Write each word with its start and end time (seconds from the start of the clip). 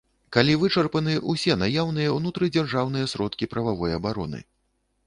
Калі 0.35 0.53
вычарпаны 0.61 1.13
ўсе 1.33 1.57
наяўныя 1.65 2.17
ўнутрыдзяржаўныя 2.17 3.13
сродкі 3.13 3.51
прававой 3.55 3.99
абароны. 4.01 4.47